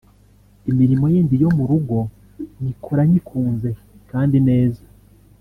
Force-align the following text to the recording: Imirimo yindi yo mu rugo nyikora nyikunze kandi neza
Imirimo 0.69 1.05
yindi 1.13 1.35
yo 1.43 1.49
mu 1.57 1.63
rugo 1.71 1.97
nyikora 2.61 3.01
nyikunze 3.09 3.69
kandi 4.11 4.37
neza 4.47 4.83